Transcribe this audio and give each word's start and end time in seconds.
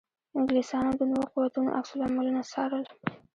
انګلیسیانو 0.37 0.91
د 0.99 1.01
نویو 1.11 1.31
قوتونو 1.33 1.69
عکس 1.77 1.91
العملونه 1.95 2.41
څارل. 2.51 2.83